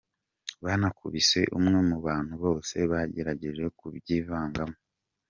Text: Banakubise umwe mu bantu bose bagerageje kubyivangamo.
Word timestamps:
Banakubise 0.65 1.41
umwe 1.57 1.79
mu 1.89 1.97
bantu 2.07 2.33
bose 2.43 2.75
bagerageje 2.91 3.63
kubyivangamo. 3.77 4.77